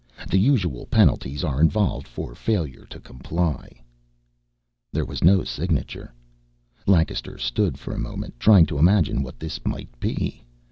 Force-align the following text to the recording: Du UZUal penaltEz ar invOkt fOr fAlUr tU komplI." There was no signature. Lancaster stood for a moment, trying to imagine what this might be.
Du 0.31 0.35
UZUal 0.39 0.87
penaltEz 0.87 1.43
ar 1.43 1.61
invOkt 1.61 2.07
fOr 2.07 2.33
fAlUr 2.33 2.87
tU 2.89 2.99
komplI." 3.01 3.81
There 4.91 5.05
was 5.05 5.23
no 5.23 5.43
signature. 5.43 6.11
Lancaster 6.87 7.37
stood 7.37 7.77
for 7.77 7.93
a 7.93 7.99
moment, 7.99 8.39
trying 8.39 8.65
to 8.65 8.79
imagine 8.79 9.21
what 9.21 9.39
this 9.39 9.63
might 9.63 9.99
be. 9.99 10.43